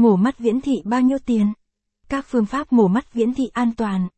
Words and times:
Mổ 0.00 0.16
mắt 0.16 0.38
viễn 0.38 0.60
thị 0.60 0.82
bao 0.84 1.00
nhiêu 1.00 1.18
tiền? 1.18 1.52
Các 2.08 2.26
phương 2.28 2.46
pháp 2.46 2.72
mổ 2.72 2.88
mắt 2.88 3.12
viễn 3.12 3.34
thị 3.34 3.44
an 3.52 3.72
toàn. 3.76 4.08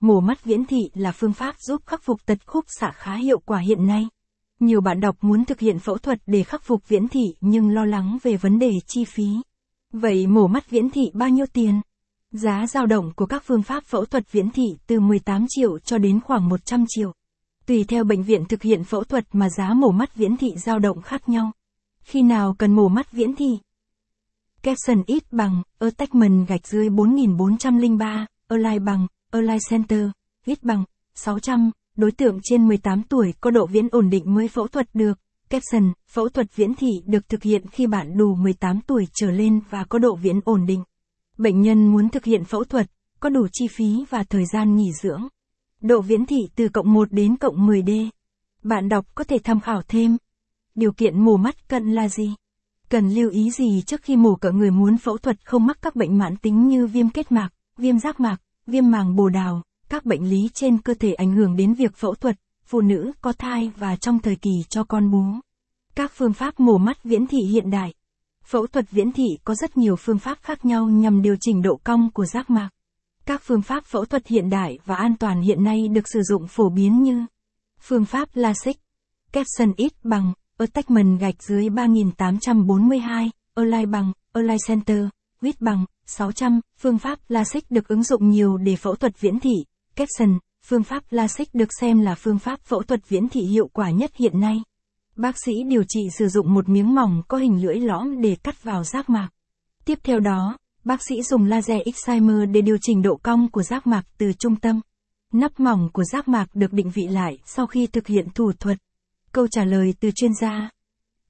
Mổ 0.00 0.20
mắt 0.20 0.44
viễn 0.44 0.64
thị 0.64 0.90
là 0.94 1.12
phương 1.12 1.32
pháp 1.32 1.54
giúp 1.58 1.82
khắc 1.86 2.02
phục 2.02 2.26
tật 2.26 2.38
khúc 2.46 2.64
xạ 2.68 2.92
khá 2.94 3.14
hiệu 3.14 3.38
quả 3.38 3.58
hiện 3.58 3.86
nay. 3.86 4.08
Nhiều 4.60 4.80
bạn 4.80 5.00
đọc 5.00 5.16
muốn 5.20 5.44
thực 5.44 5.60
hiện 5.60 5.78
phẫu 5.78 5.98
thuật 5.98 6.18
để 6.26 6.42
khắc 6.42 6.62
phục 6.62 6.88
viễn 6.88 7.08
thị 7.08 7.22
nhưng 7.40 7.70
lo 7.70 7.84
lắng 7.84 8.18
về 8.22 8.36
vấn 8.36 8.58
đề 8.58 8.72
chi 8.86 9.04
phí. 9.04 9.26
Vậy 9.92 10.26
mổ 10.26 10.46
mắt 10.46 10.70
viễn 10.70 10.90
thị 10.90 11.10
bao 11.14 11.28
nhiêu 11.28 11.46
tiền? 11.52 11.80
Giá 12.30 12.66
dao 12.66 12.86
động 12.86 13.12
của 13.16 13.26
các 13.26 13.42
phương 13.46 13.62
pháp 13.62 13.84
phẫu 13.84 14.04
thuật 14.04 14.32
viễn 14.32 14.50
thị 14.50 14.76
từ 14.86 15.00
18 15.00 15.46
triệu 15.48 15.78
cho 15.78 15.98
đến 15.98 16.20
khoảng 16.20 16.48
100 16.48 16.84
triệu. 16.88 17.12
Tùy 17.66 17.84
theo 17.84 18.04
bệnh 18.04 18.22
viện 18.22 18.44
thực 18.44 18.62
hiện 18.62 18.84
phẫu 18.84 19.04
thuật 19.04 19.26
mà 19.32 19.50
giá 19.50 19.74
mổ 19.74 19.90
mắt 19.90 20.16
viễn 20.16 20.36
thị 20.36 20.54
dao 20.56 20.78
động 20.78 21.02
khác 21.02 21.28
nhau. 21.28 21.52
Khi 22.00 22.22
nào 22.22 22.54
cần 22.58 22.74
mổ 22.74 22.88
mắt 22.88 23.12
viễn 23.12 23.34
thị? 23.34 23.58
Caption 24.64 25.02
ít 25.06 25.32
bằng, 25.32 25.62
attachment 25.78 26.48
gạch 26.48 26.66
dưới 26.66 26.88
4403, 26.88 28.26
align 28.48 28.84
bằng, 28.84 29.06
align 29.30 29.58
center, 29.70 30.08
ít 30.46 30.62
bằng, 30.62 30.84
600, 31.14 31.70
đối 31.96 32.12
tượng 32.12 32.38
trên 32.42 32.68
18 32.68 33.02
tuổi 33.02 33.34
có 33.40 33.50
độ 33.50 33.66
viễn 33.66 33.88
ổn 33.92 34.10
định 34.10 34.34
mới 34.34 34.48
phẫu 34.48 34.68
thuật 34.68 34.88
được. 34.94 35.18
Caption, 35.50 35.92
phẫu 36.08 36.28
thuật 36.28 36.56
viễn 36.56 36.74
thị 36.74 36.88
được 37.06 37.28
thực 37.28 37.42
hiện 37.42 37.66
khi 37.66 37.86
bạn 37.86 38.16
đủ 38.16 38.34
18 38.34 38.80
tuổi 38.80 39.06
trở 39.14 39.30
lên 39.30 39.60
và 39.70 39.84
có 39.84 39.98
độ 39.98 40.16
viễn 40.16 40.40
ổn 40.44 40.66
định. 40.66 40.84
Bệnh 41.38 41.60
nhân 41.60 41.92
muốn 41.92 42.08
thực 42.08 42.24
hiện 42.24 42.44
phẫu 42.44 42.64
thuật, 42.64 42.90
có 43.20 43.28
đủ 43.28 43.46
chi 43.52 43.68
phí 43.68 44.04
và 44.10 44.24
thời 44.24 44.44
gian 44.46 44.76
nghỉ 44.76 44.92
dưỡng. 45.02 45.22
Độ 45.80 46.00
viễn 46.00 46.26
thị 46.26 46.48
từ 46.56 46.68
cộng 46.68 46.92
1 46.92 47.12
đến 47.12 47.36
cộng 47.36 47.66
10D. 47.66 48.08
Bạn 48.62 48.88
đọc 48.88 49.06
có 49.14 49.24
thể 49.24 49.38
tham 49.44 49.60
khảo 49.60 49.82
thêm. 49.88 50.16
Điều 50.74 50.92
kiện 50.92 51.24
mù 51.24 51.36
mắt 51.36 51.68
cận 51.68 51.92
là 51.92 52.08
gì? 52.08 52.34
Cần 52.94 53.10
lưu 53.10 53.30
ý 53.30 53.50
gì 53.50 53.82
trước 53.86 54.02
khi 54.02 54.16
mổ 54.16 54.34
cỡ 54.34 54.50
người 54.50 54.70
muốn 54.70 54.98
phẫu 54.98 55.18
thuật 55.18 55.36
không 55.44 55.66
mắc 55.66 55.78
các 55.82 55.96
bệnh 55.96 56.18
mãn 56.18 56.36
tính 56.36 56.68
như 56.68 56.86
viêm 56.86 57.10
kết 57.10 57.32
mạc, 57.32 57.48
viêm 57.76 57.98
giác 57.98 58.20
mạc, 58.20 58.36
viêm 58.66 58.90
màng 58.90 59.16
bồ 59.16 59.28
đào, 59.28 59.62
các 59.88 60.04
bệnh 60.04 60.30
lý 60.30 60.48
trên 60.54 60.78
cơ 60.78 60.94
thể 60.94 61.12
ảnh 61.12 61.32
hưởng 61.32 61.56
đến 61.56 61.74
việc 61.74 61.96
phẫu 61.96 62.14
thuật, 62.14 62.36
phụ 62.66 62.80
nữ 62.80 63.12
có 63.20 63.32
thai 63.32 63.70
và 63.76 63.96
trong 63.96 64.18
thời 64.18 64.36
kỳ 64.36 64.50
cho 64.68 64.84
con 64.84 65.10
bú. 65.10 65.24
Các 65.94 66.12
phương 66.14 66.32
pháp 66.32 66.60
mổ 66.60 66.78
mắt 66.78 67.04
viễn 67.04 67.26
thị 67.26 67.38
hiện 67.38 67.70
đại. 67.70 67.94
Phẫu 68.44 68.66
thuật 68.66 68.90
viễn 68.90 69.12
thị 69.12 69.38
có 69.44 69.54
rất 69.54 69.76
nhiều 69.76 69.96
phương 69.96 70.18
pháp 70.18 70.38
khác 70.42 70.64
nhau 70.64 70.88
nhằm 70.88 71.22
điều 71.22 71.36
chỉnh 71.40 71.62
độ 71.62 71.80
cong 71.84 72.10
của 72.10 72.26
giác 72.26 72.50
mạc. 72.50 72.70
Các 73.26 73.42
phương 73.44 73.62
pháp 73.62 73.84
phẫu 73.84 74.04
thuật 74.04 74.26
hiện 74.26 74.50
đại 74.50 74.78
và 74.84 74.96
an 74.96 75.16
toàn 75.20 75.42
hiện 75.42 75.64
nay 75.64 75.88
được 75.88 76.08
sử 76.08 76.22
dụng 76.22 76.46
phổ 76.48 76.68
biến 76.68 77.02
như 77.02 77.24
Phương 77.80 78.04
pháp 78.04 78.28
LASIK, 78.34 78.76
Capson 79.32 79.72
ít 79.76 79.92
bằng, 80.04 80.32
Attachment 80.58 81.20
gạch 81.20 81.42
dưới 81.42 81.68
3842, 81.70 83.30
Align 83.54 83.90
bằng, 83.90 84.12
Align 84.32 84.56
Center, 84.68 85.04
Width 85.42 85.52
bằng, 85.60 85.84
600, 86.06 86.60
phương 86.78 86.98
pháp 86.98 87.18
LASIK 87.28 87.70
được 87.70 87.88
ứng 87.88 88.02
dụng 88.02 88.30
nhiều 88.30 88.56
để 88.56 88.76
phẫu 88.76 88.94
thuật 88.94 89.20
viễn 89.20 89.40
thị. 89.40 89.54
Capson, 89.96 90.38
phương 90.66 90.82
pháp 90.82 91.02
LASIK 91.10 91.54
được 91.54 91.68
xem 91.80 92.00
là 92.00 92.14
phương 92.14 92.38
pháp 92.38 92.60
phẫu 92.60 92.82
thuật 92.82 93.08
viễn 93.08 93.28
thị 93.28 93.40
hiệu 93.40 93.68
quả 93.72 93.90
nhất 93.90 94.10
hiện 94.16 94.40
nay. 94.40 94.62
Bác 95.16 95.36
sĩ 95.44 95.52
điều 95.68 95.82
trị 95.88 96.00
sử 96.18 96.28
dụng 96.28 96.54
một 96.54 96.68
miếng 96.68 96.94
mỏng 96.94 97.22
có 97.28 97.38
hình 97.38 97.62
lưỡi 97.62 97.80
lõm 97.80 98.20
để 98.20 98.36
cắt 98.42 98.62
vào 98.62 98.84
giác 98.84 99.10
mạc. 99.10 99.28
Tiếp 99.84 99.98
theo 100.02 100.20
đó, 100.20 100.58
bác 100.84 101.02
sĩ 101.08 101.22
dùng 101.22 101.44
laser 101.44 101.80
excimer 101.84 102.50
để 102.50 102.60
điều 102.60 102.76
chỉnh 102.80 103.02
độ 103.02 103.16
cong 103.22 103.50
của 103.50 103.62
giác 103.62 103.86
mạc 103.86 104.02
từ 104.18 104.32
trung 104.38 104.56
tâm. 104.56 104.80
Nắp 105.32 105.60
mỏng 105.60 105.88
của 105.92 106.04
giác 106.04 106.28
mạc 106.28 106.54
được 106.54 106.72
định 106.72 106.90
vị 106.90 107.06
lại 107.06 107.38
sau 107.44 107.66
khi 107.66 107.86
thực 107.86 108.06
hiện 108.06 108.28
thủ 108.34 108.52
thuật. 108.60 108.78
Câu 109.34 109.48
trả 109.48 109.64
lời 109.64 109.94
từ 110.00 110.10
chuyên 110.10 110.30
gia. 110.40 110.70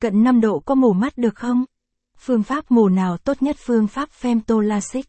Cận 0.00 0.22
5 0.22 0.40
độ 0.40 0.60
có 0.60 0.74
mổ 0.74 0.92
mắt 0.92 1.18
được 1.18 1.34
không? 1.34 1.64
Phương 2.18 2.42
pháp 2.42 2.70
mổ 2.70 2.88
nào 2.88 3.16
tốt 3.16 3.42
nhất 3.42 3.56
phương 3.66 3.88
pháp 3.88 4.08
femtolasic? 4.20 5.02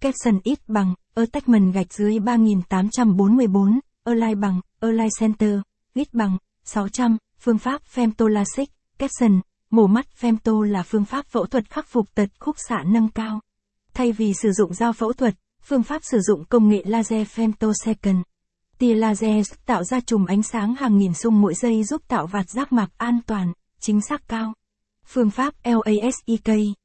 Capson 0.00 0.40
ít 0.44 0.58
bằng, 0.68 0.94
attachment 1.14 1.74
gạch 1.74 1.92
dưới 1.92 2.18
3844, 2.18 3.80
align 4.04 4.40
bằng, 4.40 4.60
align 4.80 5.08
center, 5.20 5.60
ít 5.94 6.14
bằng, 6.14 6.38
600, 6.64 7.16
phương 7.40 7.58
pháp 7.58 7.82
femtolasic, 7.94 8.66
capson, 8.98 9.40
mổ 9.70 9.86
mắt 9.86 10.06
femto 10.20 10.62
là 10.62 10.82
phương 10.82 11.04
pháp 11.04 11.26
phẫu 11.26 11.46
thuật 11.46 11.70
khắc 11.70 11.86
phục 11.88 12.14
tật 12.14 12.28
khúc 12.38 12.56
xạ 12.68 12.84
nâng 12.86 13.08
cao. 13.08 13.40
Thay 13.94 14.12
vì 14.12 14.32
sử 14.34 14.52
dụng 14.52 14.74
dao 14.74 14.92
phẫu 14.92 15.12
thuật, 15.12 15.34
phương 15.62 15.82
pháp 15.82 16.02
sử 16.04 16.20
dụng 16.20 16.44
công 16.44 16.68
nghệ 16.68 16.82
laser 16.84 17.28
femtosecond. 17.28 18.22
Tia 18.80 18.94
laser 18.94 19.52
tạo 19.66 19.84
ra 19.84 20.00
chùm 20.00 20.24
ánh 20.26 20.42
sáng 20.42 20.74
hàng 20.74 20.98
nghìn 20.98 21.14
xung 21.14 21.40
mỗi 21.40 21.54
giây 21.54 21.84
giúp 21.84 22.02
tạo 22.08 22.26
vạt 22.26 22.50
giác 22.50 22.72
mạc 22.72 22.90
an 22.96 23.18
toàn, 23.26 23.52
chính 23.80 24.00
xác 24.00 24.28
cao. 24.28 24.52
Phương 25.06 25.30
pháp 25.30 25.54
LASIK. 25.64 26.76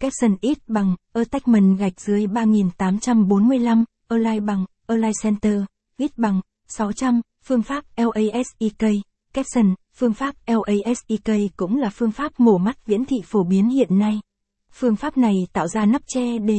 Capson 0.00 0.36
ít 0.40 0.58
bằng, 0.66 0.96
attachment 1.12 1.78
gạch 1.78 2.00
dưới 2.00 2.26
3845, 2.26 3.84
align 4.08 4.46
bằng, 4.46 4.64
align 4.86 5.12
center, 5.22 5.62
ít 5.96 6.18
bằng, 6.18 6.40
600, 6.68 7.20
phương 7.44 7.62
pháp 7.62 7.84
LASIK. 7.96 9.02
Capson, 9.32 9.74
phương 9.96 10.14
pháp 10.14 10.34
LASIK 10.46 11.56
cũng 11.56 11.76
là 11.76 11.90
phương 11.90 12.12
pháp 12.12 12.40
mổ 12.40 12.58
mắt 12.58 12.86
viễn 12.86 13.04
thị 13.04 13.16
phổ 13.24 13.44
biến 13.44 13.68
hiện 13.68 13.98
nay. 13.98 14.20
Phương 14.72 14.96
pháp 14.96 15.16
này 15.16 15.34
tạo 15.52 15.68
ra 15.68 15.84
nắp 15.84 16.02
che 16.06 16.38
để 16.38 16.58